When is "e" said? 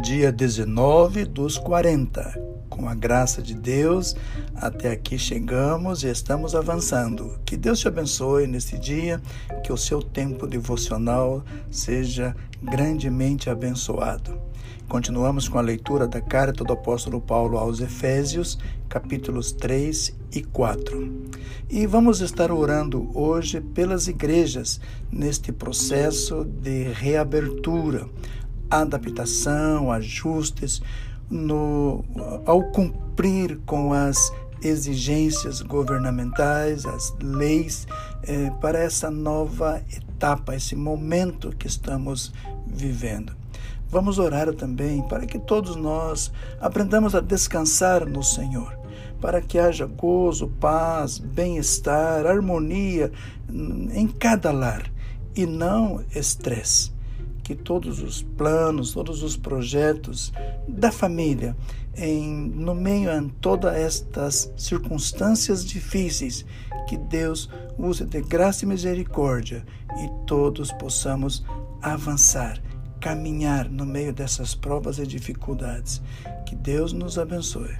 6.02-6.08, 20.32-20.42, 21.70-21.86, 55.34-55.44, 68.64-68.68, 69.98-70.26, 74.98-75.06